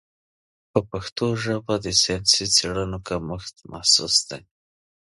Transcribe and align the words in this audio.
په 0.71 0.79
پښتو 0.89 1.25
ژبه 1.43 1.75
د 1.85 1.87
ساینسي 2.01 2.45
څېړنو 2.55 2.99
کمښت 3.07 3.55
محسوس 3.71 4.15
دی. 4.29 4.41